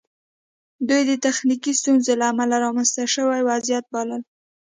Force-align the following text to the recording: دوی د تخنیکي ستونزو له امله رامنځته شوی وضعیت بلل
دوی 0.87 1.01
د 1.09 1.11
تخنیکي 1.25 1.71
ستونزو 1.79 2.11
له 2.19 2.25
امله 2.31 2.55
رامنځته 2.65 3.03
شوی 3.13 3.41
وضعیت 3.49 3.85
بلل 3.93 4.21